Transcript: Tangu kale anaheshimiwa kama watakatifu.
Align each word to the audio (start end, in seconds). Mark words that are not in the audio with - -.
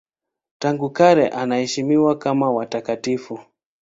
Tangu 0.59 0.89
kale 0.89 1.27
anaheshimiwa 1.29 2.17
kama 2.17 2.51
watakatifu. 2.51 3.39